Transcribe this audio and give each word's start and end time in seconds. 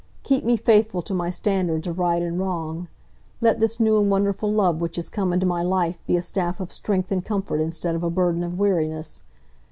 Keep 0.23 0.45
me 0.45 0.57
faithful 0.57 1.03
to 1.03 1.13
my 1.13 1.29
standards 1.29 1.85
of 1.85 1.99
right 1.99 2.23
and 2.23 2.39
wrong. 2.39 2.87
Let 3.39 3.59
this 3.59 3.79
new 3.79 3.99
and 3.99 4.09
wonderful 4.09 4.51
love 4.51 4.81
which 4.81 4.95
has 4.95 5.09
come 5.09 5.31
into 5.31 5.45
my 5.45 5.61
life 5.61 6.01
be 6.07 6.17
a 6.17 6.23
staff 6.23 6.59
of 6.59 6.71
strength 6.71 7.11
and 7.11 7.23
comfort 7.23 7.61
instead 7.61 7.93
of 7.93 8.01
a 8.01 8.09
burden 8.09 8.43
of 8.43 8.57
weariness. 8.57 9.21